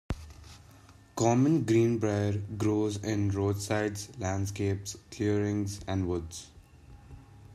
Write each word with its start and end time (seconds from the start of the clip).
Common 1.15 1.63
greenbrier 1.63 2.39
grows 2.57 2.97
in 3.03 3.29
roadsides, 3.29 4.09
landscapes, 4.17 4.97
clearings 5.11 5.79
and 5.87 6.07
woods. 6.07 6.49